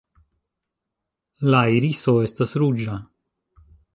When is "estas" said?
2.31-2.57